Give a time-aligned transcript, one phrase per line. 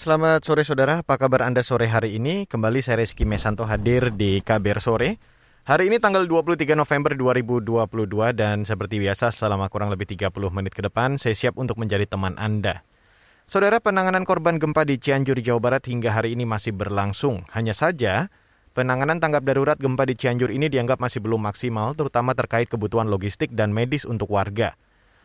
[0.00, 2.48] Selamat sore saudara, apa kabar Anda sore hari ini?
[2.48, 5.20] Kembali saya Reski Mesanto hadir di KBR Sore.
[5.68, 7.84] Hari ini tanggal 23 November 2022
[8.32, 12.32] dan seperti biasa selama kurang lebih 30 menit ke depan saya siap untuk menjadi teman
[12.40, 12.80] Anda.
[13.44, 17.44] Saudara penanganan korban gempa di Cianjur, Jawa Barat hingga hari ini masih berlangsung.
[17.52, 18.32] Hanya saja
[18.72, 23.52] penanganan tanggap darurat gempa di Cianjur ini dianggap masih belum maksimal terutama terkait kebutuhan logistik
[23.52, 24.80] dan medis untuk warga.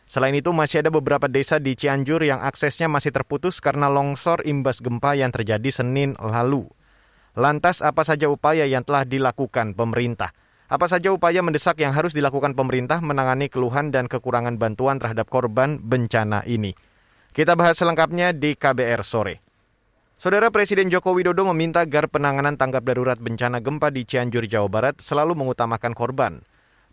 [0.06, 4.78] Selain itu masih ada beberapa desa di Cianjur yang aksesnya masih terputus karena longsor imbas
[4.78, 6.70] gempa yang terjadi Senin lalu.
[7.34, 10.32] Lantas apa saja upaya yang telah dilakukan pemerintah?
[10.70, 15.82] Apa saja upaya mendesak yang harus dilakukan pemerintah menangani keluhan dan kekurangan bantuan terhadap korban
[15.82, 16.78] bencana ini?
[17.36, 19.42] Kita bahas selengkapnya di KBR sore.
[20.16, 24.96] Saudara Presiden Joko Widodo meminta agar penanganan tanggap darurat bencana gempa di Cianjur, Jawa Barat
[25.04, 26.40] selalu mengutamakan korban.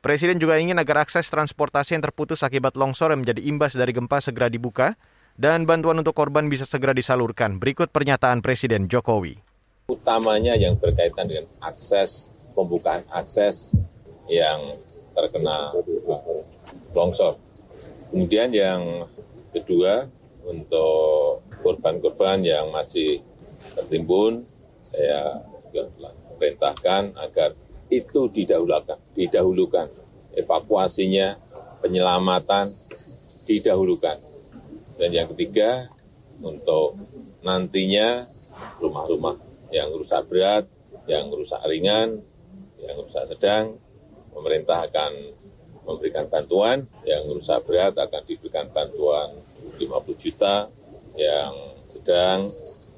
[0.03, 4.19] Presiden juga ingin agar akses transportasi yang terputus akibat longsor yang menjadi imbas dari gempa
[4.19, 4.99] segera dibuka
[5.39, 7.63] dan bantuan untuk korban bisa segera disalurkan.
[7.63, 9.39] Berikut pernyataan Presiden Jokowi.
[9.95, 13.79] Utamanya yang berkaitan dengan akses, pembukaan akses
[14.27, 14.75] yang
[15.15, 15.71] terkena
[16.91, 17.39] longsor.
[18.11, 19.07] Kemudian yang
[19.55, 20.11] kedua,
[20.43, 23.23] untuk korban-korban yang masih
[23.79, 24.43] tertimbun,
[24.83, 27.55] saya juga telah perintahkan agar
[27.93, 29.87] itu didahulukan, didahulukan.
[30.33, 31.37] Evakuasinya,
[31.85, 32.73] penyelamatan
[33.45, 34.17] didahulukan.
[34.97, 35.93] Dan yang ketiga,
[36.41, 36.97] untuk
[37.45, 38.25] nantinya
[38.81, 39.37] rumah-rumah
[39.69, 40.65] yang rusak berat,
[41.05, 42.25] yang rusak ringan,
[42.81, 43.77] yang rusak sedang,
[44.33, 45.13] pemerintah akan
[45.85, 49.37] memberikan bantuan, yang rusak berat akan diberikan bantuan
[49.77, 49.85] 50
[50.17, 50.71] juta,
[51.19, 51.53] yang
[51.85, 52.49] sedang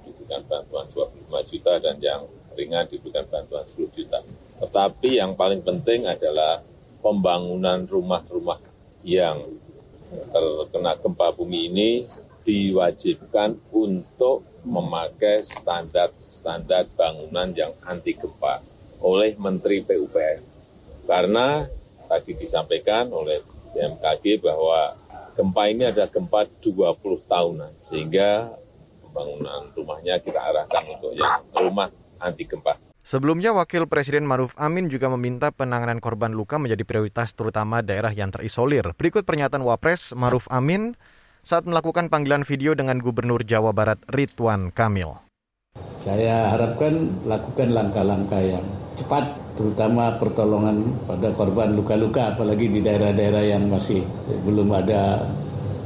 [0.06, 2.22] diberikan bantuan 25 juta, dan yang
[2.54, 4.20] ringan diberikan bantuan 10 juta.
[4.62, 6.62] Tetapi yang paling penting adalah
[7.02, 8.58] pembangunan rumah-rumah
[9.02, 9.42] yang
[10.30, 11.90] terkena gempa bumi ini
[12.44, 18.60] diwajibkan untuk memakai standar-standar bangunan yang anti gempa
[19.04, 20.40] oleh Menteri PUPR.
[21.04, 21.64] Karena
[22.08, 23.40] tadi disampaikan oleh
[23.74, 24.96] BMKG bahwa
[25.34, 28.54] gempa ini adalah gempa 20 tahunan, sehingga
[29.04, 31.90] pembangunan rumahnya kita arahkan untuk yang rumah
[32.22, 32.78] anti gempa.
[33.04, 38.32] Sebelumnya, Wakil Presiden Maruf Amin juga meminta penanganan korban luka menjadi prioritas terutama daerah yang
[38.32, 38.96] terisolir.
[38.96, 40.96] Berikut pernyataan Wapres Maruf Amin
[41.44, 45.20] saat melakukan panggilan video dengan Gubernur Jawa Barat Ridwan Kamil.
[46.00, 48.64] Saya harapkan lakukan langkah-langkah yang
[48.96, 54.00] cepat, terutama pertolongan pada korban luka-luka, apalagi di daerah-daerah yang masih
[54.48, 55.20] belum ada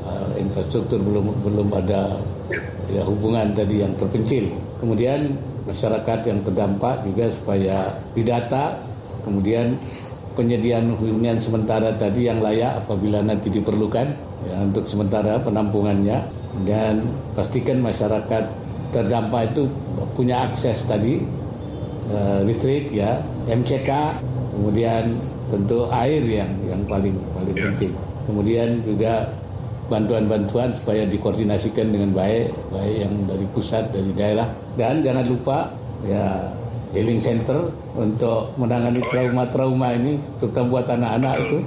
[0.06, 2.14] uh, infrastruktur, belum belum ada
[2.94, 4.54] ya, hubungan tadi yang terpencil.
[4.78, 5.34] Kemudian
[5.68, 7.76] masyarakat yang terdampak juga supaya
[8.16, 8.80] didata,
[9.22, 9.76] kemudian
[10.32, 14.06] penyediaan hunian sementara tadi yang layak apabila nanti diperlukan
[14.48, 16.40] ya, untuk sementara penampungannya.
[16.58, 17.04] Dan
[17.36, 18.44] pastikan masyarakat
[18.90, 19.68] terdampak itu
[20.16, 21.22] punya akses tadi
[22.10, 23.90] uh, listrik ya MCK
[24.56, 25.12] kemudian
[25.52, 27.92] tentu air yang yang paling paling penting.
[28.26, 29.28] Kemudian juga
[29.88, 34.49] bantuan-bantuan supaya dikoordinasikan dengan baik, baik yang dari pusat, dari daerah.
[34.76, 35.69] Dan jangan lupa
[36.04, 36.44] ya
[36.93, 41.59] healing center untuk menangani trauma-trauma ini, terutama buat anak-anak itu.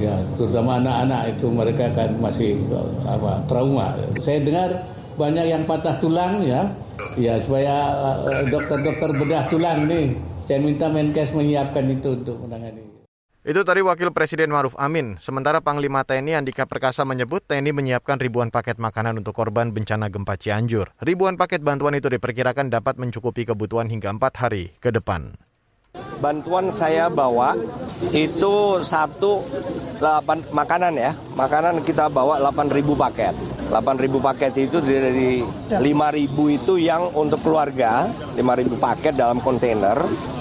[0.00, 2.58] Ya, terutama anak-anak itu mereka kan masih
[3.06, 3.94] apa trauma.
[4.18, 4.70] Saya dengar
[5.14, 6.64] banyak yang patah tulang ya,
[7.20, 7.94] ya supaya
[8.50, 10.16] dokter-dokter bedah tulang nih.
[10.40, 12.89] Saya minta Menkes menyiapkan itu untuk menangani.
[13.40, 15.16] Itu tadi Wakil Presiden Maruf Amin.
[15.16, 20.36] Sementara Panglima TNI Andika Perkasa menyebut TNI menyiapkan ribuan paket makanan untuk korban bencana gempa
[20.36, 20.92] Cianjur.
[21.00, 25.40] Ribuan paket bantuan itu diperkirakan dapat mencukupi kebutuhan hingga empat hari ke depan.
[26.20, 27.56] Bantuan saya bawa
[28.12, 29.40] itu satu
[29.96, 31.16] delapan makanan ya.
[31.32, 33.32] Makanan kita bawa 8.000 paket.
[33.72, 35.40] 8.000 paket itu dari
[35.72, 35.80] 5.000
[36.60, 38.04] itu yang untuk keluarga,
[38.36, 39.96] 5.000 paket dalam kontainer.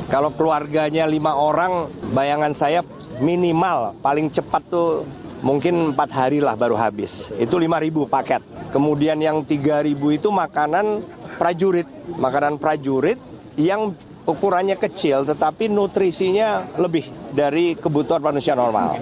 [0.10, 1.86] Kalau keluarganya lima orang,
[2.18, 2.82] bayangan saya
[3.22, 5.06] minimal paling cepat tuh
[5.46, 7.30] mungkin empat hari lah baru habis.
[7.38, 8.42] Itu 5.000 paket.
[8.74, 11.06] Kemudian yang 3.000 itu makanan
[11.38, 11.86] prajurit.
[12.18, 13.22] Makanan prajurit
[13.56, 13.94] yang
[14.26, 18.98] ukurannya kecil tetapi nutrisinya lebih dari kebutuhan manusia normal.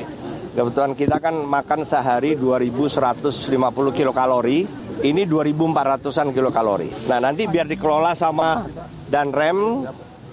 [0.57, 3.53] Kebutuhan kita kan makan sehari 2150
[3.93, 4.59] kilokalori
[5.05, 6.89] ini 2.400an kilokalori.
[7.05, 8.65] Nah nanti biar dikelola sama
[9.05, 9.85] dan rem,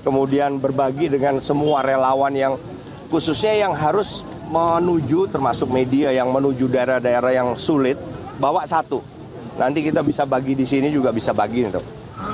[0.05, 2.55] kemudian berbagi dengan semua relawan yang
[3.09, 4.23] khususnya yang harus
[4.53, 7.97] menuju termasuk media yang menuju daerah-daerah yang sulit,
[8.37, 9.01] bawa satu.
[9.57, 11.83] Nanti kita bisa bagi di sini juga bisa bagi untuk,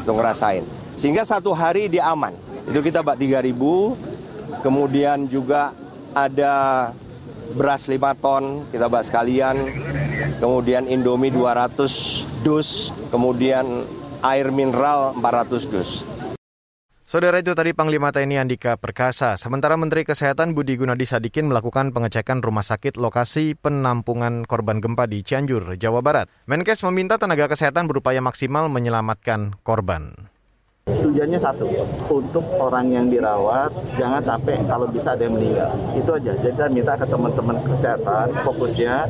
[0.03, 0.65] untuk ngerasain.
[0.99, 2.35] Sehingga satu hari dia aman.
[2.67, 5.73] Itu kita bak 3000, kemudian juga
[6.13, 6.91] ada
[7.55, 9.57] beras 5 ton, kita bak sekalian,
[10.39, 13.67] kemudian Indomie 200 dus, kemudian
[14.23, 16.05] air mineral 400 dus.
[17.11, 19.35] Saudara itu tadi Panglima TNI Andika Perkasa.
[19.35, 25.27] Sementara Menteri Kesehatan Budi Gunadi Sadikin melakukan pengecekan rumah sakit lokasi penampungan korban gempa di
[25.27, 26.31] Cianjur, Jawa Barat.
[26.47, 30.31] Menkes meminta tenaga kesehatan berupaya maksimal menyelamatkan korban.
[30.89, 31.69] Tujuannya satu,
[32.09, 33.69] untuk orang yang dirawat
[34.01, 35.69] jangan sampai kalau bisa ada yang meninggal.
[35.93, 36.33] Itu aja.
[36.39, 39.09] Jadi saya minta ke teman-teman kesehatan fokusnya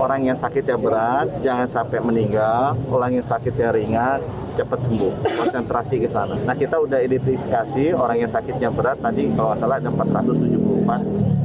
[0.00, 4.20] orang yang sakitnya berat jangan sampai meninggal, orang yang sakitnya ringan
[4.56, 5.12] cepat sembuh.
[5.44, 6.36] Konsentrasi ke sana.
[6.44, 11.39] Nah kita udah identifikasi orang yang sakitnya berat tadi kalau salah ada 474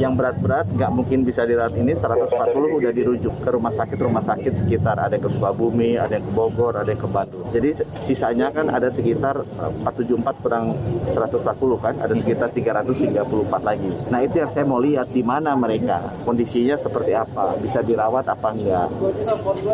[0.00, 1.92] yang berat-berat nggak mungkin bisa dirawat ini.
[1.92, 4.96] 140 udah dirujuk ke rumah sakit rumah sakit sekitar.
[4.96, 7.44] Ada yang ke Sukabumi ada yang ke Bogor ada yang ke Bandung.
[7.52, 7.70] Jadi
[8.06, 9.42] sisanya kan ada sekitar
[9.84, 10.72] 474 kurang
[11.10, 11.94] 140 kan.
[12.00, 13.90] Ada sekitar 334 lagi.
[14.08, 16.00] Nah itu yang saya mau lihat di mana mereka.
[16.24, 17.58] Kondisinya seperti apa?
[17.60, 18.88] Bisa dirawat apa enggak?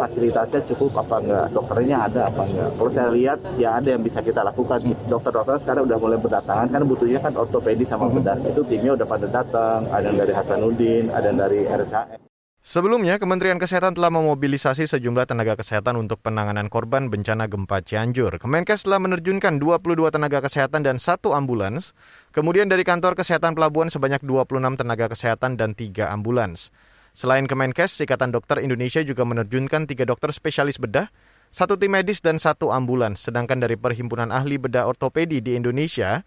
[0.01, 1.47] Fasilitasnya cukup apa enggak?
[1.53, 2.69] Dokternya ada apa enggak?
[2.75, 4.83] Kalau saya lihat ya ada yang bisa kita lakukan.
[5.07, 8.39] Dokter-dokter sekarang udah mulai berdatangan kan butuhnya kan ortopedi sama bedah.
[8.43, 12.21] Itu timnya udah pada datang ada yang dari Hasanuddin, ada yang dari RSHM.
[12.67, 18.43] Sebelumnya, Kementerian Kesehatan telah memobilisasi sejumlah tenaga kesehatan untuk penanganan korban bencana gempa Cianjur.
[18.43, 21.95] Kemenkes telah menerjunkan 22 tenaga kesehatan dan satu ambulans.
[22.35, 26.75] Kemudian dari kantor kesehatan pelabuhan sebanyak 26 tenaga kesehatan dan 3 ambulans.
[27.15, 31.07] Selain Kemenkes, Ikatan Dokter Indonesia juga menerjunkan 3 dokter spesialis bedah,
[31.55, 33.23] satu tim medis dan satu ambulans.
[33.23, 36.27] Sedangkan dari Perhimpunan Ahli Bedah Ortopedi di Indonesia,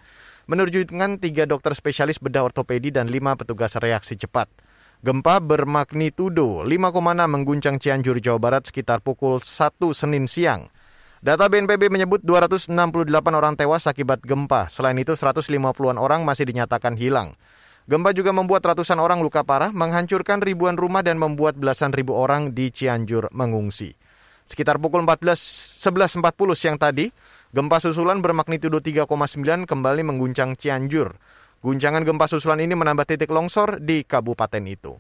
[0.50, 4.50] menerjunkan tiga dokter spesialis bedah ortopedi dan lima petugas reaksi cepat.
[5.00, 10.68] Gempa bermagnitudo 5,6 mengguncang Cianjur, Jawa Barat sekitar pukul 1 Senin siang.
[11.22, 12.74] Data BNPB menyebut 268
[13.32, 14.68] orang tewas akibat gempa.
[14.68, 17.38] Selain itu 150-an orang masih dinyatakan hilang.
[17.88, 22.52] Gempa juga membuat ratusan orang luka parah, menghancurkan ribuan rumah dan membuat belasan ribu orang
[22.52, 23.96] di Cianjur mengungsi.
[24.50, 25.30] Sekitar pukul 14
[25.86, 27.14] 11.40 siang tadi,
[27.50, 31.18] Gempa susulan bermagnitudo 3,9 kembali mengguncang Cianjur.
[31.66, 34.94] Guncangan gempa susulan ini menambah titik longsor di kabupaten itu.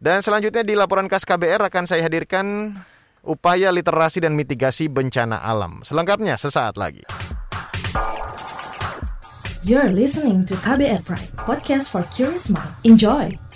[0.00, 2.72] Dan selanjutnya di laporan khas KBR akan saya hadirkan
[3.20, 5.84] upaya literasi dan mitigasi bencana alam.
[5.84, 7.04] Selengkapnya sesaat lagi.
[9.68, 12.72] You're listening to KBR Pride, podcast for curious mind.
[12.88, 13.47] Enjoy!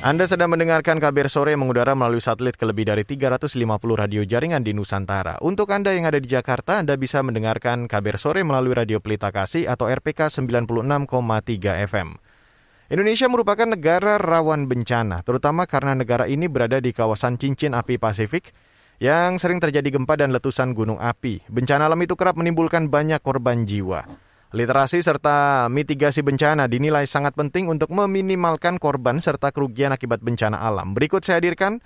[0.00, 3.52] Anda sedang mendengarkan kabar sore mengudara melalui satelit ke lebih dari 350
[3.92, 5.36] radio jaringan di Nusantara.
[5.44, 9.68] Untuk Anda yang ada di Jakarta, Anda bisa mendengarkan kabar sore melalui Radio Pelita Kasih
[9.68, 12.16] atau RPK 96,3 FM.
[12.88, 18.56] Indonesia merupakan negara rawan bencana, terutama karena negara ini berada di kawasan cincin api Pasifik
[19.04, 21.44] yang sering terjadi gempa dan letusan gunung api.
[21.52, 24.08] Bencana alam itu kerap menimbulkan banyak korban jiwa.
[24.50, 30.90] Literasi serta mitigasi bencana dinilai sangat penting untuk meminimalkan korban serta kerugian akibat bencana alam.
[30.90, 31.78] Berikut saya hadirkan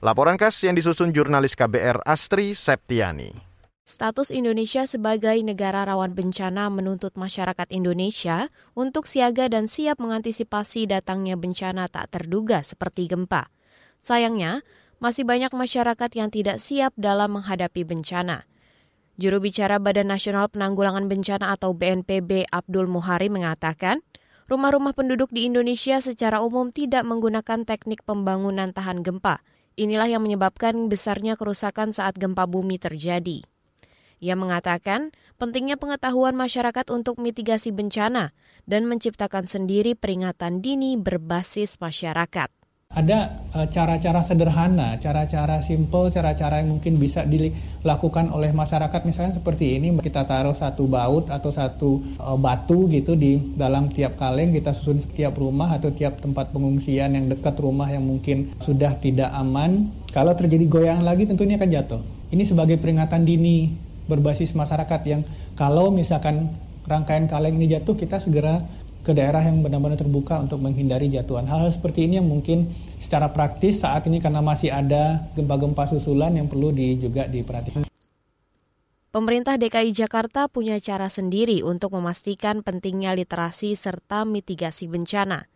[0.00, 3.36] laporan khas yang disusun jurnalis KBR Astri Septiani.
[3.84, 11.36] Status Indonesia sebagai negara rawan bencana menuntut masyarakat Indonesia untuk siaga dan siap mengantisipasi datangnya
[11.36, 13.52] bencana tak terduga seperti gempa.
[14.00, 14.64] Sayangnya,
[15.04, 18.48] masih banyak masyarakat yang tidak siap dalam menghadapi bencana.
[19.16, 24.04] Juru bicara Badan Nasional Penanggulangan Bencana atau BNPB Abdul Muhari mengatakan,
[24.44, 29.40] rumah-rumah penduduk di Indonesia secara umum tidak menggunakan teknik pembangunan tahan gempa.
[29.80, 33.40] Inilah yang menyebabkan besarnya kerusakan saat gempa bumi terjadi.
[34.20, 38.36] Ia mengatakan pentingnya pengetahuan masyarakat untuk mitigasi bencana
[38.68, 42.52] dan menciptakan sendiri peringatan dini berbasis masyarakat
[42.96, 49.04] ada eh, cara-cara sederhana, cara-cara simple, cara-cara yang mungkin bisa dilakukan oleh masyarakat.
[49.04, 54.16] Misalnya seperti ini kita taruh satu baut atau satu uh, batu gitu di dalam tiap
[54.16, 58.96] kaleng kita susun setiap rumah atau tiap tempat pengungsian yang dekat rumah yang mungkin sudah
[58.96, 59.92] tidak aman.
[60.08, 62.00] Kalau terjadi goyang lagi tentunya akan jatuh.
[62.32, 63.76] Ini sebagai peringatan dini
[64.08, 65.20] berbasis masyarakat yang
[65.52, 66.48] kalau misalkan
[66.88, 68.64] rangkaian kaleng ini jatuh kita segera
[69.06, 71.46] ke daerah yang benar-benar terbuka untuk menghindari jatuhan.
[71.46, 76.50] Hal-hal seperti ini yang mungkin secara praktis saat ini karena masih ada gempa-gempa susulan yang
[76.50, 77.86] perlu di, juga diperhatikan.
[79.14, 85.46] Pemerintah DKI Jakarta punya cara sendiri untuk memastikan pentingnya literasi serta mitigasi bencana.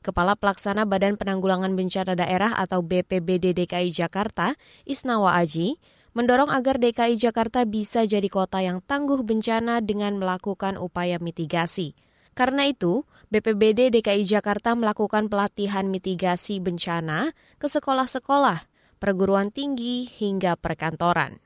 [0.00, 4.54] Kepala Pelaksana Badan Penanggulangan Bencana Daerah atau BPBD DKI Jakarta,
[4.86, 5.76] Isnawa Aji,
[6.14, 11.98] mendorong agar DKI Jakarta bisa jadi kota yang tangguh bencana dengan melakukan upaya mitigasi.
[12.32, 18.64] Karena itu, BPBD DKI Jakarta melakukan pelatihan mitigasi bencana ke sekolah-sekolah,
[18.96, 21.36] perguruan tinggi, hingga perkantoran.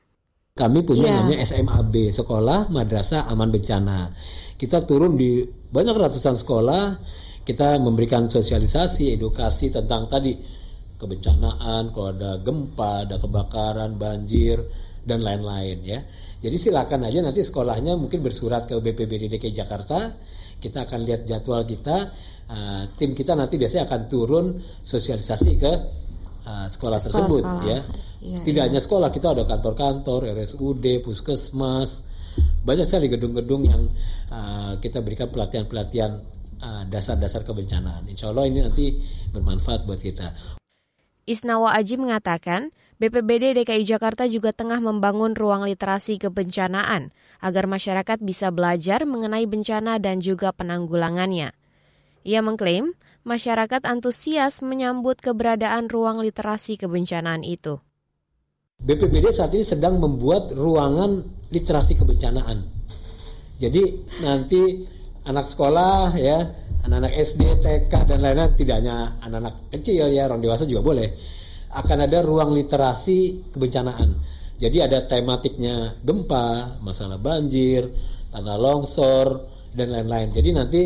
[0.57, 1.15] Kami punya yeah.
[1.21, 4.09] namanya SMAB, Sekolah Madrasah Aman Bencana.
[4.57, 6.97] Kita turun di banyak ratusan sekolah,
[7.45, 10.33] kita memberikan sosialisasi, edukasi tentang tadi
[10.97, 14.65] kebencanaan, kalau ada gempa, ada kebakaran, banjir,
[15.05, 15.99] dan lain-lain ya.
[16.41, 20.09] Jadi silakan aja nanti sekolahnya mungkin bersurat ke BPBD DKI Jakarta,
[20.57, 22.09] kita akan lihat jadwal kita,
[22.49, 24.45] uh, tim kita nanti biasanya akan turun
[24.81, 25.73] sosialisasi ke
[26.47, 27.63] uh, sekolah, sekolah tersebut sekolah.
[27.67, 27.79] ya.
[28.23, 28.67] ya Tidak ya.
[28.69, 32.07] hanya sekolah, kita ada kantor-kantor, RSUD, puskesmas,
[32.65, 33.81] banyak sekali gedung-gedung yang
[34.33, 36.19] uh, kita berikan pelatihan-pelatihan
[36.61, 38.03] uh, dasar-dasar kebencanaan.
[38.09, 38.97] Insya Allah ini nanti
[39.31, 40.57] bermanfaat buat kita.
[41.27, 48.49] Isnawa Aji mengatakan, BPBD DKI Jakarta juga tengah membangun ruang literasi kebencanaan agar masyarakat bisa
[48.49, 51.53] belajar mengenai bencana dan juga penanggulangannya.
[52.25, 57.77] Ia mengklaim masyarakat antusias menyambut keberadaan ruang literasi kebencanaan itu.
[58.81, 61.21] BPBD saat ini sedang membuat ruangan
[61.53, 62.65] literasi kebencanaan.
[63.61, 64.89] Jadi nanti
[65.29, 66.41] anak sekolah ya,
[66.81, 71.09] anak-anak SD, TK dan lain-lain tidak hanya anak-anak kecil ya, orang dewasa juga boleh.
[71.77, 74.17] Akan ada ruang literasi kebencanaan.
[74.57, 77.85] Jadi ada tematiknya gempa, masalah banjir,
[78.33, 79.45] tanah longsor
[79.77, 80.33] dan lain-lain.
[80.33, 80.81] Jadi nanti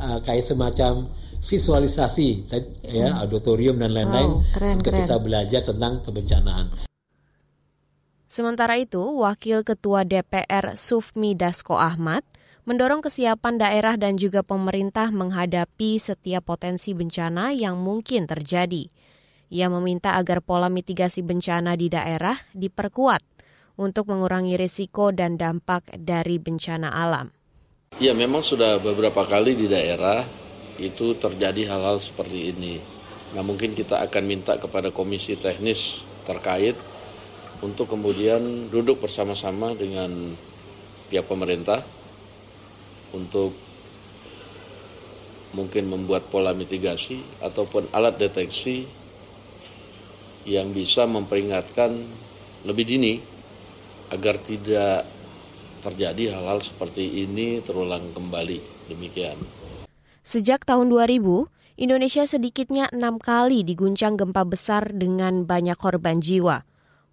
[0.00, 1.04] uh, kayak semacam
[1.42, 2.48] visualisasi
[2.94, 3.20] ya hmm.
[3.26, 4.40] auditorium dan lain-lain oh,
[4.78, 5.04] untuk keren.
[5.04, 6.66] kita belajar tentang kebencanaan.
[8.32, 12.24] Sementara itu, Wakil Ketua DPR Sufmi Dasko Ahmad
[12.64, 18.88] mendorong kesiapan daerah dan juga pemerintah menghadapi setiap potensi bencana yang mungkin terjadi.
[19.52, 23.20] Ia meminta agar pola mitigasi bencana di daerah diperkuat
[23.76, 27.28] untuk mengurangi risiko dan dampak dari bencana alam.
[28.00, 30.24] Ya memang sudah beberapa kali di daerah
[30.80, 32.80] itu terjadi hal-hal seperti ini.
[33.36, 36.72] Nah mungkin kita akan minta kepada komisi teknis terkait
[37.60, 40.32] untuk kemudian duduk bersama-sama dengan
[41.12, 41.84] pihak pemerintah
[43.12, 43.52] untuk
[45.52, 49.01] mungkin membuat pola mitigasi ataupun alat deteksi
[50.48, 51.94] yang bisa memperingatkan
[52.66, 53.14] lebih dini
[54.12, 55.06] agar tidak
[55.82, 58.88] terjadi hal-hal seperti ini terulang kembali.
[58.92, 59.38] Demikian.
[60.22, 66.62] Sejak tahun 2000, Indonesia sedikitnya enam kali diguncang gempa besar dengan banyak korban jiwa.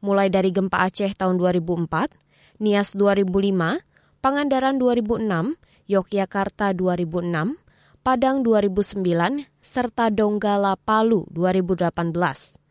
[0.06, 3.82] Mulai dari gempa Aceh tahun 2004, Nias 2005,
[4.22, 5.58] Pangandaran 2006,
[5.90, 7.58] Yogyakarta 2006,
[8.06, 12.69] Padang 2009, serta Donggala Palu 2018.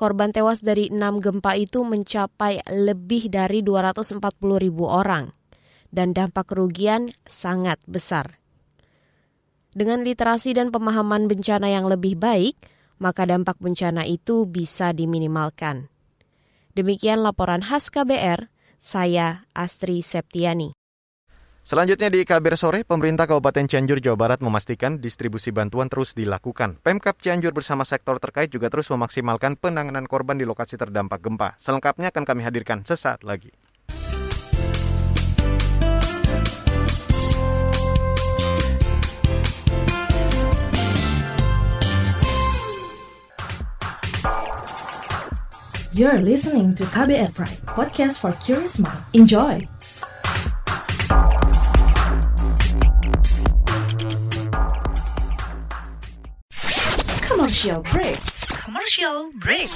[0.00, 4.16] Korban tewas dari enam gempa itu mencapai lebih dari 240
[4.56, 5.28] ribu orang
[5.92, 8.40] dan dampak kerugian sangat besar.
[9.76, 12.56] Dengan literasi dan pemahaman bencana yang lebih baik,
[12.96, 15.92] maka dampak bencana itu bisa diminimalkan.
[16.72, 18.48] Demikian laporan khas KBR,
[18.80, 20.79] saya Astri Septiani.
[21.70, 26.82] Selanjutnya di Kabar Sore, pemerintah Kabupaten Cianjur, Jawa Barat memastikan distribusi bantuan terus dilakukan.
[26.82, 31.54] Pemkap Cianjur bersama sektor terkait juga terus memaksimalkan penanganan korban di lokasi terdampak gempa.
[31.62, 33.54] Selengkapnya akan kami hadirkan sesaat lagi.
[45.94, 49.06] You're listening to KBR Pride, podcast for curious mind.
[49.14, 49.62] Enjoy!
[57.50, 58.22] Commercial break.
[58.62, 59.70] Commercial break.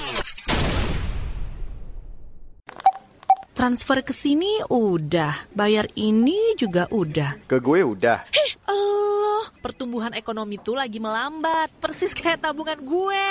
[3.51, 7.35] Transfer ke sini udah, bayar ini juga udah.
[7.51, 8.31] Ke gue udah.
[8.31, 13.27] Heh, Allah, pertumbuhan ekonomi tuh lagi melambat, persis kayak tabungan gue.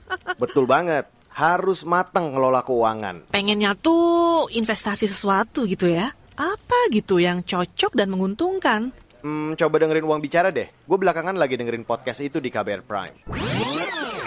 [0.40, 3.36] Betul banget harus matang ngelola keuangan.
[3.36, 6.08] Pengennya tuh investasi sesuatu gitu ya.
[6.40, 8.96] Apa gitu yang cocok dan menguntungkan?
[9.24, 10.68] Hmm, coba dengerin uang bicara deh.
[10.84, 13.24] Gue belakangan lagi dengerin podcast itu di KBR Prime.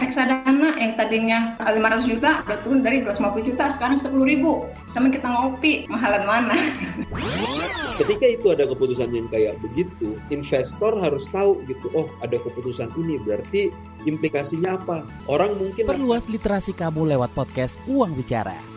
[0.01, 4.65] Reksadana yang tadinya 500 juta udah turun dari 250 juta sekarang 10 ribu.
[4.89, 6.57] Sama kita ngopi, mahalan mana?
[8.01, 13.21] Ketika itu ada keputusan yang kayak begitu, investor harus tahu gitu, oh ada keputusan ini
[13.21, 13.69] berarti
[14.09, 15.05] implikasinya apa?
[15.29, 18.76] Orang mungkin perluas literasi kamu lewat podcast Uang Bicara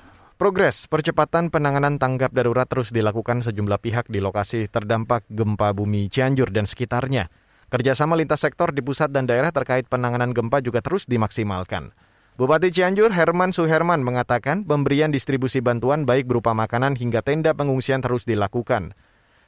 [0.41, 6.49] Progres percepatan penanganan tanggap darurat terus dilakukan sejumlah pihak di lokasi terdampak gempa bumi Cianjur
[6.49, 7.29] dan sekitarnya.
[7.69, 11.93] Kerjasama lintas sektor di pusat dan daerah terkait penanganan gempa juga terus dimaksimalkan.
[12.41, 18.25] Bupati Cianjur Herman Suherman mengatakan pemberian distribusi bantuan baik berupa makanan hingga tenda pengungsian terus
[18.25, 18.97] dilakukan.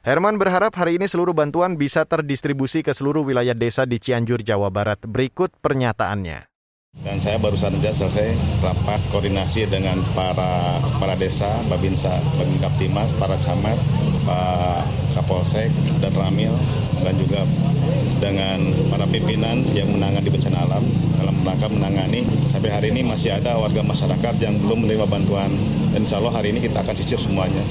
[0.06, 4.70] Herman berharap hari ini seluruh bantuan bisa terdistribusi ke seluruh wilayah desa di Cianjur, Jawa
[4.70, 5.02] Barat.
[5.02, 6.53] Berikut pernyataannya.
[7.02, 8.30] Dan saya baru saja selesai
[8.62, 13.74] rapat koordinasi dengan para para desa, Babinsa, Babin Kaptimas, para camat,
[14.22, 14.86] Pak
[15.18, 16.54] Kapolsek dan Ramil,
[17.02, 17.42] dan juga
[18.22, 18.62] dengan
[18.94, 20.84] para pimpinan yang menangani bencana alam
[21.18, 22.22] dalam rangka menangani.
[22.46, 25.50] Sampai hari ini masih ada warga masyarakat yang belum menerima bantuan.
[25.98, 27.62] Insya Allah hari ini kita akan cicir semuanya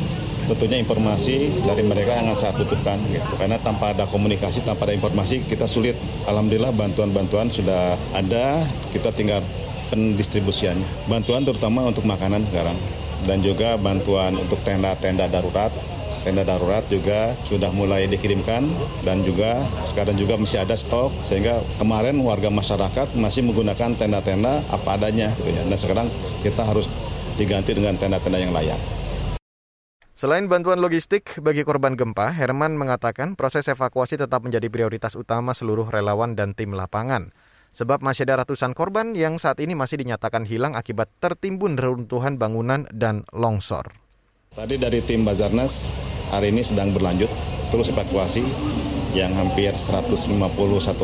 [0.52, 3.26] tentunya informasi dari mereka yang saya butuhkan gitu.
[3.40, 5.96] karena tanpa ada komunikasi tanpa ada informasi kita sulit.
[6.28, 8.64] Alhamdulillah bantuan-bantuan sudah ada.
[8.92, 9.42] Kita tinggal
[9.94, 12.76] pendistribusiannya bantuan terutama untuk makanan sekarang.
[13.24, 15.72] Dan juga bantuan untuk tenda-tenda darurat.
[16.28, 18.68] Tenda darurat juga sudah mulai dikirimkan.
[19.08, 21.14] Dan juga sekarang juga masih ada stok.
[21.24, 25.62] Sehingga kemarin warga masyarakat masih menggunakan tenda-tenda apa adanya gitu ya.
[25.72, 26.08] Nah sekarang
[26.44, 26.92] kita harus
[27.40, 29.03] diganti dengan tenda-tenda yang layak.
[30.24, 35.92] Selain bantuan logistik bagi korban gempa, Herman mengatakan proses evakuasi tetap menjadi prioritas utama seluruh
[35.92, 37.36] relawan dan tim lapangan.
[37.76, 42.88] Sebab masih ada ratusan korban yang saat ini masih dinyatakan hilang akibat tertimbun reruntuhan bangunan
[42.96, 43.92] dan longsor.
[44.56, 45.92] Tadi dari tim Bazarnas
[46.32, 47.28] hari ini sedang berlanjut
[47.68, 48.48] terus evakuasi
[49.14, 50.42] yang hampir 151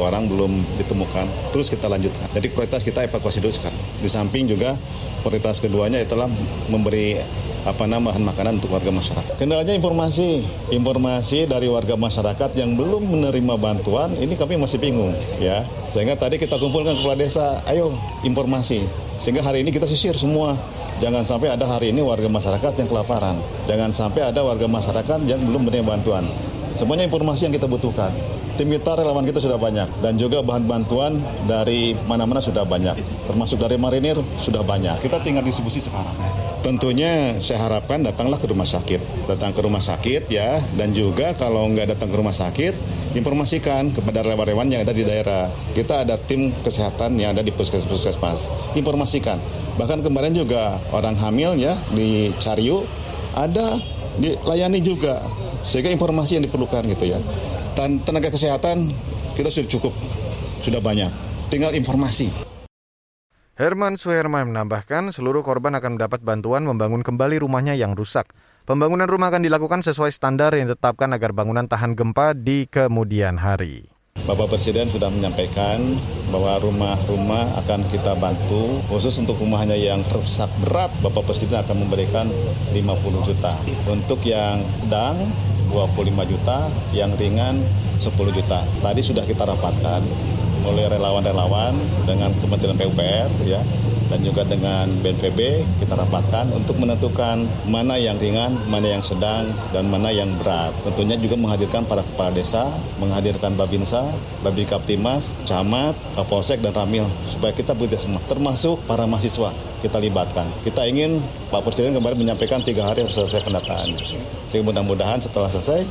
[0.02, 0.52] orang belum
[0.82, 1.26] ditemukan.
[1.54, 2.28] Terus kita lanjutkan.
[2.34, 3.80] Jadi prioritas kita evakuasi dulu sekarang.
[4.02, 4.74] Di samping juga
[5.22, 6.30] prioritas keduanya adalah
[6.68, 7.20] memberi
[7.68, 9.36] apa nama bahan makanan untuk warga masyarakat.
[9.36, 10.42] Kendalanya informasi,
[10.72, 15.12] informasi dari warga masyarakat yang belum menerima bantuan, ini kami masih bingung
[15.44, 15.62] ya.
[15.92, 17.92] Sehingga tadi kita kumpulkan kepala desa, ayo
[18.24, 18.82] informasi.
[19.20, 20.56] Sehingga hari ini kita sisir semua.
[21.00, 23.40] Jangan sampai ada hari ini warga masyarakat yang kelaparan.
[23.72, 26.28] Jangan sampai ada warga masyarakat yang belum menerima bantuan.
[26.78, 28.14] Semuanya informasi yang kita butuhkan.
[28.60, 29.88] Tim kita, relawan kita sudah banyak.
[30.04, 31.16] Dan juga bahan bantuan
[31.48, 33.00] dari mana-mana sudah banyak.
[33.24, 35.00] Termasuk dari marinir sudah banyak.
[35.00, 36.12] Kita tinggal distribusi sekarang.
[36.60, 39.32] Tentunya saya harapkan datanglah ke rumah sakit.
[39.32, 40.60] Datang ke rumah sakit ya.
[40.76, 42.76] Dan juga kalau nggak datang ke rumah sakit,
[43.16, 45.48] informasikan kepada relawan-relawan yang ada di daerah.
[45.72, 48.52] Kita ada tim kesehatan yang ada di puskesmas.
[48.76, 49.40] Informasikan.
[49.80, 52.84] Bahkan kemarin juga orang hamil ya di Cariu
[53.32, 53.80] ada
[54.20, 55.24] dilayani juga.
[55.64, 57.20] Sehingga informasi yang diperlukan gitu ya
[57.80, 58.92] dan tenaga kesehatan
[59.40, 59.94] kita sudah cukup,
[60.64, 61.08] sudah banyak.
[61.48, 62.28] Tinggal informasi.
[63.60, 68.32] Herman Suherman menambahkan seluruh korban akan mendapat bantuan membangun kembali rumahnya yang rusak.
[68.64, 73.99] Pembangunan rumah akan dilakukan sesuai standar yang ditetapkan agar bangunan tahan gempa di kemudian hari.
[74.30, 75.82] Bapak Presiden sudah menyampaikan
[76.30, 82.30] bahwa rumah-rumah akan kita bantu khusus untuk rumahnya yang rusak berat Bapak Presiden akan memberikan
[82.70, 83.58] 50 juta.
[83.90, 85.18] Untuk yang sedang
[85.74, 87.58] 25 juta, yang ringan
[87.98, 88.62] 10 juta.
[88.86, 90.06] Tadi sudah kita rapatkan
[90.62, 91.74] oleh relawan-relawan
[92.06, 93.66] dengan Kementerian PUPR ya
[94.10, 99.86] dan juga dengan BNPB kita rapatkan untuk menentukan mana yang ringan, mana yang sedang, dan
[99.88, 100.74] mana yang berat.
[100.82, 102.66] Tentunya juga menghadirkan para kepala desa,
[102.98, 104.02] menghadirkan Babinsa,
[104.42, 109.54] Babi Kaptimas, Camat, Kapolsek, dan Ramil supaya kita bekerja semua, termasuk para mahasiswa
[109.86, 110.50] kita libatkan.
[110.66, 111.22] Kita ingin
[111.54, 113.96] Pak Presiden kemarin menyampaikan tiga hari harus selesai pendataan.
[114.50, 115.86] Sehingga mudah-mudahan setelah selesai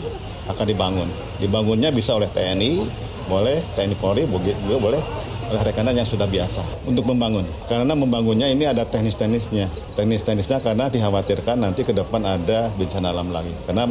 [0.51, 1.09] akan dibangun.
[1.39, 2.83] Dibangunnya bisa oleh TNI,
[3.31, 5.03] boleh TNI Polri, juga boleh
[5.49, 7.45] oleh rekanan yang sudah biasa untuk membangun.
[7.67, 9.97] Karena membangunnya ini ada teknis-teknisnya.
[9.97, 13.53] Teknis-teknisnya karena dikhawatirkan nanti ke depan ada bencana alam lagi.
[13.65, 13.89] Karena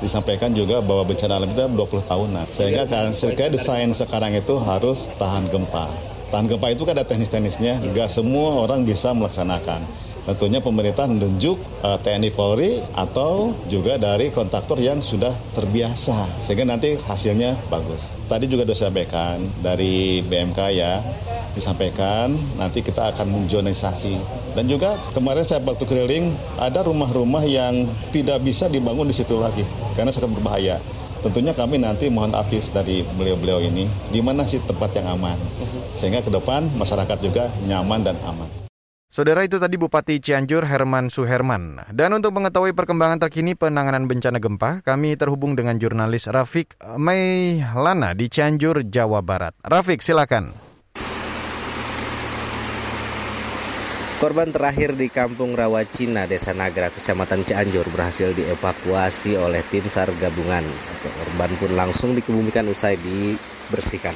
[0.00, 2.46] disampaikan juga bahwa bencana alam itu 20 tahunan.
[2.54, 3.10] Sehingga kan
[3.52, 5.90] desain sekarang itu harus tahan gempa.
[6.30, 11.96] Tahan gempa itu kan ada teknis-teknisnya, nggak semua orang bisa melaksanakan tentunya pemerintah menunjuk uh,
[12.00, 18.12] TNI Polri atau juga dari kontraktor yang sudah terbiasa sehingga nanti hasilnya bagus.
[18.28, 21.00] Tadi juga sudah sampaikan dari BMK ya
[21.50, 24.14] disampaikan nanti kita akan menjonisasi
[24.54, 29.66] dan juga kemarin saya waktu keliling ada rumah-rumah yang tidak bisa dibangun di situ lagi
[29.98, 30.78] karena sangat berbahaya.
[31.20, 35.36] Tentunya kami nanti mohon afis dari beliau-beliau ini di mana sih tempat yang aman
[35.92, 38.59] sehingga ke depan masyarakat juga nyaman dan aman.
[39.10, 41.82] Saudara itu tadi Bupati Cianjur Herman Suherman.
[41.90, 48.30] Dan untuk mengetahui perkembangan terkini penanganan bencana gempa, kami terhubung dengan jurnalis Rafik Mailana di
[48.30, 49.58] Cianjur, Jawa Barat.
[49.66, 50.54] Rafik, silakan.
[54.22, 60.14] Korban terakhir di Kampung Rawa Cina, Desa Nagra, Kecamatan Cianjur berhasil dievakuasi oleh tim SAR
[60.22, 60.62] gabungan.
[61.02, 64.14] Korban pun langsung dikebumikan usai dibersihkan.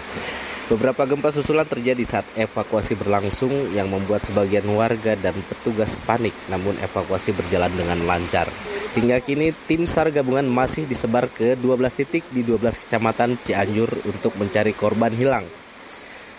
[0.65, 6.73] Beberapa gempa susulan terjadi saat evakuasi berlangsung yang membuat sebagian warga dan petugas panik namun
[6.81, 8.49] evakuasi berjalan dengan lancar.
[8.97, 11.69] Hingga kini tim SAR gabungan masih disebar ke 12
[12.01, 15.45] titik di 12 kecamatan Cianjur untuk mencari korban hilang.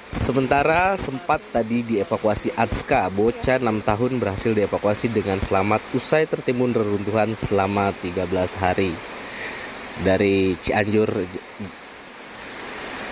[0.10, 7.30] Sementara sempat tadi dievakuasi Atska, bocah 6 tahun berhasil dievakuasi dengan selamat usai tertimbun reruntuhan
[7.38, 8.26] selama 13
[8.58, 8.90] hari.
[10.02, 11.14] Dari Cianjur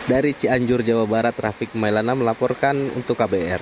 [0.08, 3.62] dari Cianjur, Jawa Barat, Rafik Mailana melaporkan untuk KBR.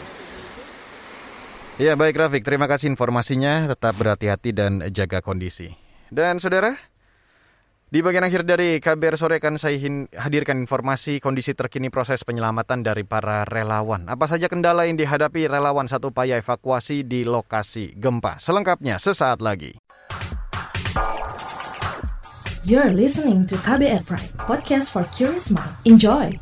[1.82, 3.70] Ya baik Rafik, terima kasih informasinya.
[3.70, 5.74] Tetap berhati-hati dan jaga kondisi.
[6.12, 6.78] Dan saudara,
[7.92, 9.76] di bagian akhir dari KBR sore akan saya
[10.16, 14.08] hadirkan informasi kondisi terkini proses penyelamatan dari para relawan.
[14.08, 18.40] Apa saja kendala yang dihadapi relawan satu upaya evakuasi di lokasi gempa.
[18.40, 19.76] Selengkapnya sesaat lagi.
[22.62, 25.74] You're listening to KBR Pride, podcast for curious mind.
[25.82, 26.38] Enjoy!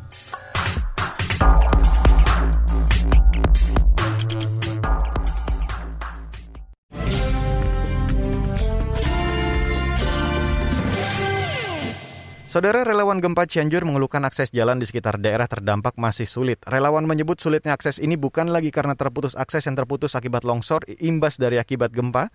[12.44, 16.60] Saudara relawan gempa Cianjur mengeluhkan akses jalan di sekitar daerah terdampak masih sulit.
[16.68, 21.40] Relawan menyebut sulitnya akses ini bukan lagi karena terputus akses yang terputus akibat longsor imbas
[21.40, 22.28] dari akibat gempa,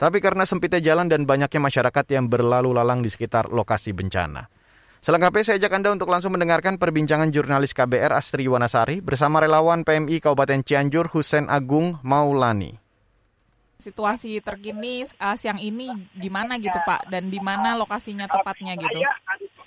[0.00, 4.48] tapi karena sempitnya jalan dan banyaknya masyarakat yang berlalu lalang di sekitar lokasi bencana.
[5.04, 10.24] Selengkapnya saya ajak Anda untuk langsung mendengarkan perbincangan jurnalis KBR Astri Wanasari bersama relawan PMI
[10.24, 12.80] Kabupaten Cianjur Husen Agung Maulani.
[13.80, 19.00] Situasi terkini uh, siang ini gimana gitu Pak dan di mana lokasinya tepatnya gitu?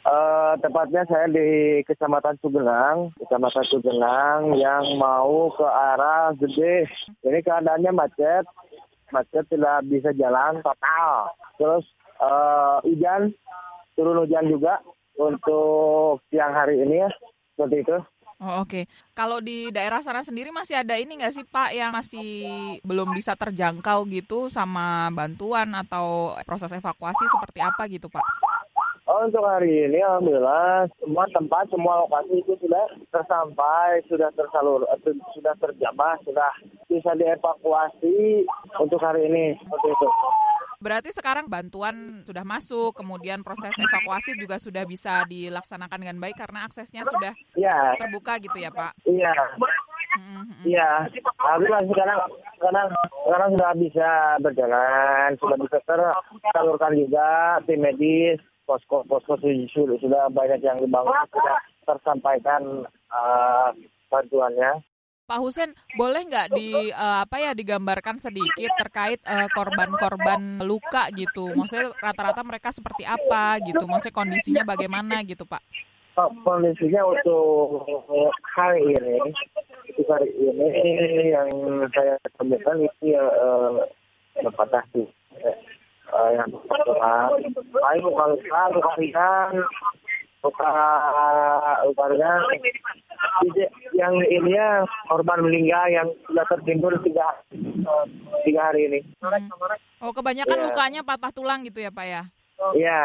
[0.06, 6.86] Uh, tepatnya saya di Kecamatan Sugenang, Kecamatan Sugenang yang mau ke arah Gede.
[7.26, 8.46] Ini keadaannya macet,
[9.14, 11.30] macet tidak bisa jalan total.
[11.62, 11.86] Terus
[12.18, 13.30] uh, hujan,
[13.94, 14.82] turun hujan juga
[15.16, 17.10] untuk siang hari ini ya,
[17.54, 17.98] seperti itu.
[18.44, 18.84] Oh, Oke, okay.
[19.16, 23.40] kalau di daerah sana sendiri masih ada ini nggak sih Pak yang masih belum bisa
[23.40, 28.26] terjangkau gitu sama bantuan atau proses evakuasi seperti apa gitu Pak?
[29.04, 35.00] Oh, untuk hari ini alhamdulillah semua tempat, semua lokasi itu sudah tersampai, sudah tersalur, eh,
[35.36, 36.48] sudah terjamah, sudah
[36.88, 38.48] bisa dievakuasi
[38.80, 40.08] untuk hari ini seperti itu.
[40.80, 46.64] Berarti sekarang bantuan sudah masuk, kemudian proses evakuasi juga sudah bisa dilaksanakan dengan baik karena
[46.64, 48.00] aksesnya sudah ya.
[48.00, 48.96] terbuka gitu ya Pak?
[49.04, 49.36] Iya.
[50.64, 51.10] Iya,
[51.42, 52.20] alhamdulillah sekarang
[52.56, 52.88] sekarang
[53.26, 60.60] sekarang sudah bisa berjalan, sudah bisa tersalurkan juga tim medis, posko posko sudah, sudah banyak
[60.64, 63.70] yang dibangun sudah tersampaikan uh,
[64.08, 64.84] bantuannya.
[65.24, 69.24] Pak Husen, boleh nggak di uh, apa ya digambarkan sedikit terkait
[69.56, 71.48] korban-korban uh, luka gitu?
[71.56, 73.88] Maksudnya rata-rata mereka seperti apa gitu?
[73.88, 75.64] Maksudnya kondisinya bagaimana gitu, Pak?
[76.20, 77.88] Oh, kondisinya untuk
[78.54, 79.18] hari ini,
[79.90, 80.70] itu hari ini
[81.32, 81.50] yang
[81.96, 83.80] saya temukan itu ya uh,
[84.54, 85.08] patah uh,
[86.34, 86.50] yang
[88.00, 89.52] luka luka luka ringan
[90.44, 90.72] luka
[91.88, 92.42] luka ringan
[93.96, 97.28] yang ini ya korban meninggal yang sudah tertimbun tiga
[98.46, 99.00] tiga hari ini.
[99.24, 99.50] Hmm.
[100.04, 100.66] Oh kebanyakan ya.
[100.70, 102.22] lukanya patah tulang gitu ya pak ya?
[102.76, 103.04] Iya.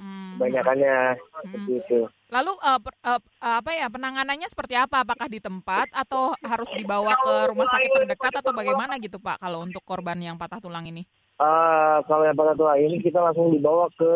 [0.00, 0.40] Hmm.
[0.40, 0.96] Banyakannya
[1.44, 1.76] hmm.
[1.76, 2.08] itu.
[2.32, 5.04] Lalu uh, per, uh, apa ya penanganannya seperti apa?
[5.04, 9.60] Apakah di tempat atau harus dibawa ke rumah sakit terdekat atau bagaimana gitu Pak kalau
[9.60, 11.04] untuk korban yang patah tulang ini?
[11.40, 14.12] Uh, kalau yang patah tulang ini kita langsung dibawa ke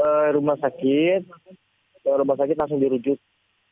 [0.00, 1.28] uh, rumah sakit,
[2.00, 3.20] ke rumah sakit langsung dirujuk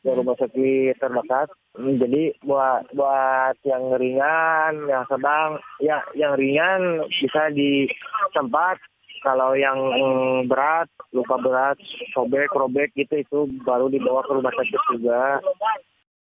[0.05, 0.17] ke hmm.
[0.21, 1.49] rumah sakit terdekat.
[1.73, 7.89] Hmm, jadi buat buat yang ringan, yang sedang, ya yang ringan bisa di
[8.37, 8.77] tempat.
[9.21, 9.77] Kalau yang
[10.49, 11.77] berat, luka berat,
[12.13, 15.37] sobek, robek gitu itu baru dibawa ke rumah sakit juga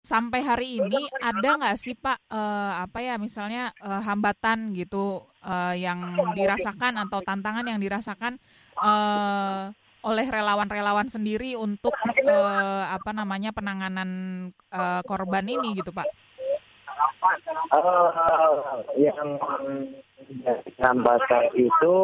[0.08, 5.76] sampai hari ini ada nggak sih Pak uh, apa ya misalnya uh, hambatan gitu uh,
[5.76, 8.40] yang dirasakan atau tantangan yang dirasakan
[8.80, 9.68] uh,
[10.00, 11.92] oleh relawan-relawan sendiri untuk
[12.24, 14.08] uh, apa namanya penanganan
[14.72, 16.08] uh, korban ini gitu Pak?
[17.68, 19.36] Uh, yang
[20.80, 21.94] hambatan itu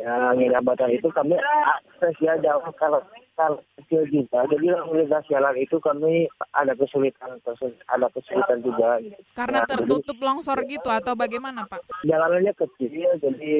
[0.00, 1.36] yang hambatan itu kami
[1.76, 2.64] akses ya jauh.
[2.80, 3.04] Kalau
[3.38, 4.42] skala kecil juga.
[4.50, 7.38] Jadi lalu lintas jalan itu kami ada kesulitan,
[7.86, 8.98] ada kesulitan juga.
[9.38, 11.86] Karena Nah, tertutup longsor gitu atau bagaimana Pak?
[12.02, 13.52] jadi jalanannya kecil, jadi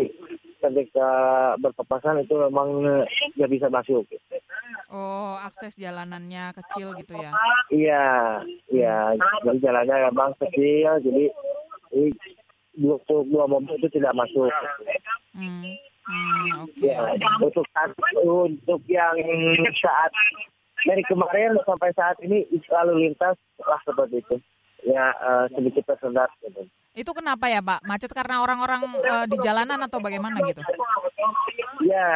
[0.58, 1.10] ketika
[1.62, 2.82] berpapasan itu memang
[3.38, 4.02] nggak bisa masuk.
[4.90, 7.30] Oh, akses jalanannya kecil gitu ya?
[7.70, 8.06] Iya,
[8.74, 8.98] iya.
[9.46, 11.30] Jadi jalannya memang kecil, jadi
[11.94, 12.10] ini
[12.74, 14.50] dua, dua mobil itu tidak masuk.
[15.34, 15.70] Hmm,
[16.08, 16.80] hmm, oke.
[16.80, 16.98] Ya,
[17.38, 17.92] untuk saat,
[18.24, 19.14] untuk yang
[19.76, 20.12] saat
[20.86, 24.36] dari kemarin sampai saat ini lalu lintas lah seperti itu.
[24.86, 26.62] Ya eh, sedikit tersendat gitu.
[26.94, 27.82] Itu kenapa ya Pak?
[27.82, 30.62] Macet karena orang-orang eh, di jalanan atau bagaimana gitu?
[31.82, 32.10] Ya,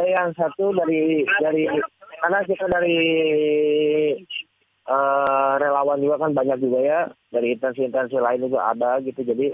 [0.00, 1.66] eh, yang satu dari dari
[2.22, 2.98] karena kita dari
[4.86, 7.00] eh, relawan juga kan banyak juga ya.
[7.30, 9.20] Dari instansi-instansi lain juga ada gitu.
[9.22, 9.52] Jadi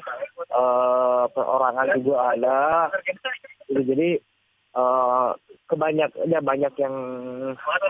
[0.48, 2.58] eh, perorangan juga ada.
[3.68, 3.80] Gitu.
[3.82, 4.08] Jadi
[4.76, 5.30] eh,
[5.68, 6.94] kebanyak ya banyak yang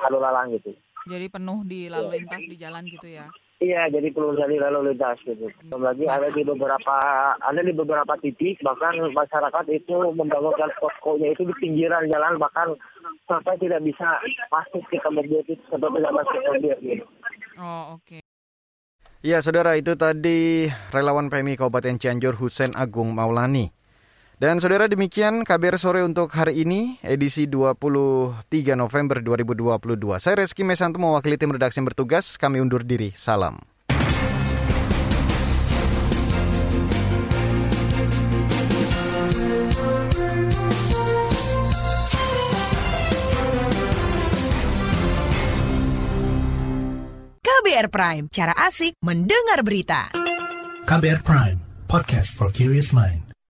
[0.08, 0.70] lalu lalang gitu.
[1.10, 3.26] Jadi penuh di lalu lintas di jalan gitu ya?
[3.62, 6.96] Iya jadi perlu dari lalu lintas gitu belum lagi ada di beberapa
[7.38, 12.74] ada di beberapa titik bahkan masyarakat itu membangunkan poskonya itu di pinggiran jalan bahkan
[13.30, 14.18] sampai tidak bisa
[14.50, 17.06] masuk ke mobil itu sampai tidak masuk ke mobil gitu
[17.60, 18.24] Oh, oke.
[19.22, 23.70] Ya, saudara, itu tadi relawan PMI Kabupaten Cianjur Husen Agung Maulani.
[24.42, 30.18] Dan saudara demikian KBR sore untuk hari ini, edisi 23 November 2022.
[30.18, 33.14] Saya Reski Mesanto mewakili tim redaksi yang bertugas, kami undur diri.
[33.14, 33.62] Salam.
[47.46, 50.10] KBR Prime, cara asik mendengar berita.
[50.90, 53.31] KBR Prime, podcast for curious mind.